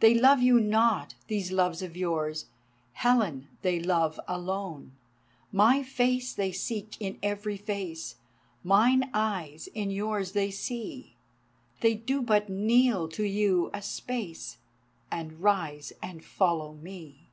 They 0.00 0.12
love 0.12 0.42
you 0.42 0.60
not, 0.60 1.14
these 1.28 1.50
loves 1.50 1.80
of 1.80 1.96
yours, 1.96 2.44
Helen 2.92 3.48
they 3.62 3.80
love 3.80 4.20
alone! 4.28 4.92
My 5.50 5.82
face 5.82 6.34
they 6.34 6.52
seek 6.52 6.94
in 7.00 7.18
every 7.22 7.56
face, 7.56 8.16
Mine 8.62 9.08
eyes 9.14 9.68
in 9.68 9.90
yours 9.90 10.32
they 10.32 10.50
see, 10.50 11.16
They 11.80 11.94
do 11.94 12.20
but 12.20 12.50
kneel 12.50 13.08
to 13.16 13.24
you 13.24 13.70
a 13.72 13.80
space, 13.80 14.58
And 15.10 15.40
rise 15.40 15.94
and 16.02 16.22
follow 16.22 16.74
_me! 16.74 17.28